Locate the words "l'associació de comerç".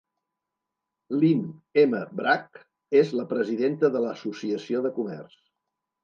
4.05-5.37